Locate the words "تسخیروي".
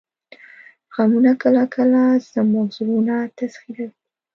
3.37-3.89